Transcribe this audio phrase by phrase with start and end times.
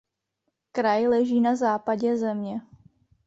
[0.71, 2.61] Kraj leží na západě země.